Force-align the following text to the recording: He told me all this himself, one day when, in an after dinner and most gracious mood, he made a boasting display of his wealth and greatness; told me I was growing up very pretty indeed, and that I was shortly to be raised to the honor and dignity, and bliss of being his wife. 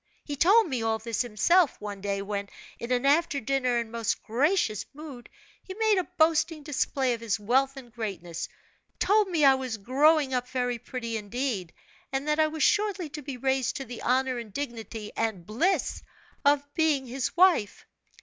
He 0.23 0.35
told 0.35 0.67
me 0.67 0.81
all 0.81 0.97
this 0.97 1.21
himself, 1.21 1.79
one 1.79 2.01
day 2.01 2.23
when, 2.23 2.49
in 2.79 2.91
an 2.91 3.05
after 3.05 3.39
dinner 3.39 3.77
and 3.77 3.91
most 3.91 4.23
gracious 4.23 4.83
mood, 4.95 5.29
he 5.61 5.75
made 5.75 5.99
a 5.99 6.09
boasting 6.17 6.63
display 6.63 7.13
of 7.13 7.21
his 7.21 7.39
wealth 7.39 7.77
and 7.77 7.93
greatness; 7.93 8.49
told 8.97 9.27
me 9.27 9.45
I 9.45 9.53
was 9.53 9.77
growing 9.77 10.33
up 10.33 10.47
very 10.49 10.79
pretty 10.79 11.17
indeed, 11.17 11.71
and 12.11 12.27
that 12.27 12.39
I 12.39 12.47
was 12.47 12.63
shortly 12.63 13.09
to 13.09 13.21
be 13.21 13.37
raised 13.37 13.75
to 13.75 13.85
the 13.85 14.01
honor 14.01 14.39
and 14.39 14.51
dignity, 14.51 15.11
and 15.15 15.45
bliss 15.45 16.01
of 16.43 16.63
being 16.73 17.05
his 17.05 17.37
wife. 17.37 17.85